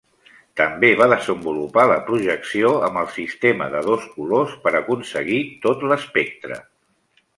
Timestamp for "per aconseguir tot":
4.65-5.87